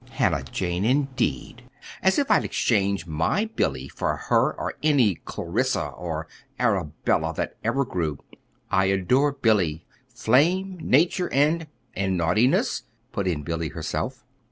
[0.13, 1.61] "'Hannah Jane,' indeed!
[2.01, 6.27] As if I'd exchange my Billy for her or any Clarissa or
[6.59, 8.17] Arabella that ever grew!
[8.71, 14.23] I adore Billy flame, nature, and" "And naughtiness?" put in Billy herself.